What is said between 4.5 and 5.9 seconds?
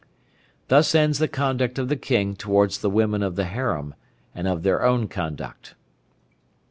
their own conduct.